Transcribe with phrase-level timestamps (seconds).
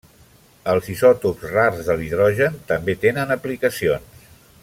[0.71, 4.27] Els isòtops rars de l'hidrogen també tenen aplicacions.